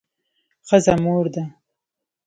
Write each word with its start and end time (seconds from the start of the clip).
ښځه 0.67 0.93
مور 1.03 1.25
ده 1.33 1.43